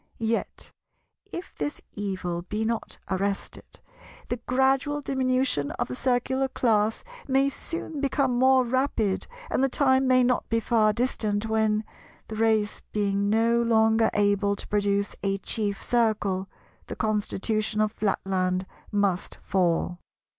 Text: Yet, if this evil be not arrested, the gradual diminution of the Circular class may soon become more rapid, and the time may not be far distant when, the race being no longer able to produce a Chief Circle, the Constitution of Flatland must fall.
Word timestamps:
Yet, 0.17 0.71
if 1.31 1.53
this 1.55 1.79
evil 1.91 2.41
be 2.41 2.65
not 2.65 2.97
arrested, 3.11 3.79
the 4.29 4.37
gradual 4.47 4.99
diminution 4.99 5.69
of 5.73 5.89
the 5.89 5.95
Circular 5.95 6.47
class 6.47 7.03
may 7.27 7.49
soon 7.49 8.01
become 8.01 8.33
more 8.35 8.65
rapid, 8.65 9.27
and 9.51 9.63
the 9.63 9.69
time 9.69 10.07
may 10.07 10.23
not 10.23 10.49
be 10.49 10.59
far 10.59 10.91
distant 10.91 11.45
when, 11.45 11.83
the 12.29 12.35
race 12.35 12.81
being 12.91 13.29
no 13.29 13.61
longer 13.61 14.09
able 14.15 14.55
to 14.55 14.67
produce 14.67 15.15
a 15.21 15.37
Chief 15.37 15.83
Circle, 15.83 16.49
the 16.87 16.95
Constitution 16.95 17.79
of 17.79 17.91
Flatland 17.91 18.65
must 18.91 19.35
fall. 19.43 19.99